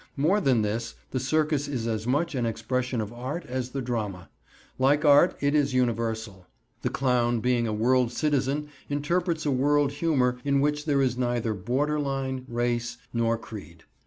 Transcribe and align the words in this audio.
More 0.17 0.41
than 0.41 0.63
this, 0.63 0.95
the 1.11 1.19
circus 1.19 1.67
is 1.67 1.85
as 1.85 2.07
much 2.07 2.33
an 2.33 2.43
expression 2.43 3.01
of 3.01 3.13
art 3.13 3.45
as 3.45 3.69
the 3.69 3.83
drama. 3.83 4.29
Like 4.79 5.05
art, 5.05 5.37
it 5.41 5.53
is 5.53 5.75
universal. 5.75 6.47
The 6.81 6.89
clown 6.89 7.39
being 7.39 7.67
a 7.67 7.71
world 7.73 8.11
citizen 8.11 8.69
interprets 8.89 9.45
a 9.45 9.51
world 9.51 9.91
humor 9.91 10.39
in 10.43 10.59
which 10.59 10.85
there 10.85 11.03
is 11.03 11.19
neither 11.19 11.53
border 11.53 11.99
line, 11.99 12.45
race, 12.47 12.97
nor 13.13 13.37
creed. 13.37 13.83